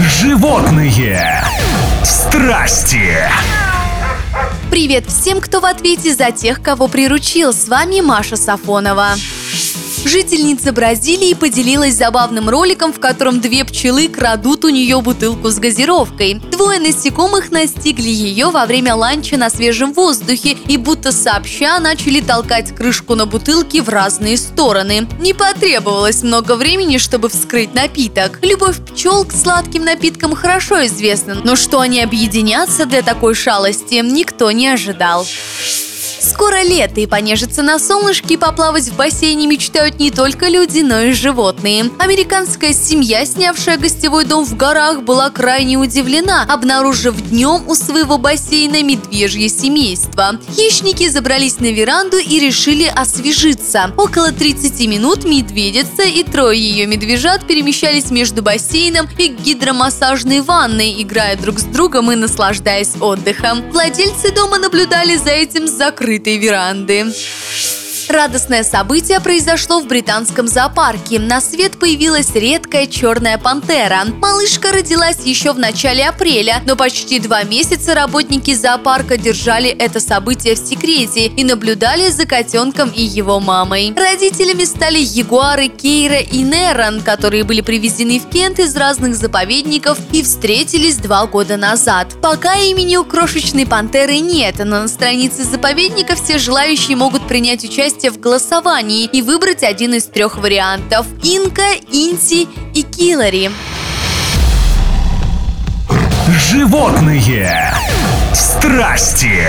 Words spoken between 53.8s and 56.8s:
Около 30 минут медведица и трое